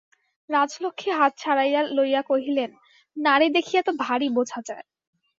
রাজলক্ষ্মী 0.49 1.11
হাত 1.11 1.31
ছাড়াইয়া 1.37 1.81
লইয়া 1.97 2.21
কহিলেন, 2.21 2.71
নাড়ী 3.17 3.47
দেখিয়া 3.49 3.81
তো 3.83 3.91
ভারি 4.03 4.27
বোঝা 4.37 4.59
যায়। 4.65 4.85